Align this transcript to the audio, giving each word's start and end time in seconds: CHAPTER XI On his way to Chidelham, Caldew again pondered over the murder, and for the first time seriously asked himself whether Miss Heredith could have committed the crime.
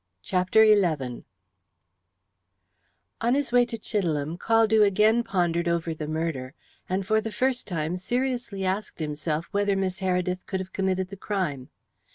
CHAPTER 0.23 0.65
XI 0.65 1.25
On 3.21 3.35
his 3.35 3.51
way 3.51 3.65
to 3.67 3.77
Chidelham, 3.77 4.35
Caldew 4.39 4.81
again 4.83 5.23
pondered 5.23 5.67
over 5.67 5.93
the 5.93 6.07
murder, 6.07 6.55
and 6.89 7.05
for 7.05 7.21
the 7.21 7.31
first 7.31 7.67
time 7.67 7.97
seriously 7.97 8.65
asked 8.65 8.97
himself 8.97 9.45
whether 9.51 9.75
Miss 9.75 9.99
Heredith 9.99 10.47
could 10.47 10.59
have 10.59 10.73
committed 10.73 11.09
the 11.09 11.17
crime. 11.17 11.69